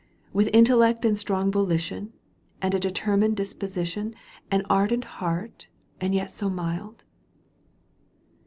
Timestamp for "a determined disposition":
2.73-4.15